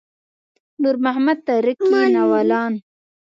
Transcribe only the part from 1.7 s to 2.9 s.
کي ناولان.